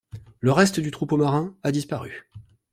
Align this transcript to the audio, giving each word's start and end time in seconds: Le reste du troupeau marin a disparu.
Le 0.39 0.51
reste 0.51 0.79
du 0.79 0.89
troupeau 0.89 1.15
marin 1.15 1.55
a 1.61 1.71
disparu. 1.71 2.27